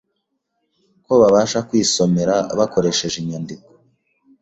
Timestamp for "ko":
1.05-1.11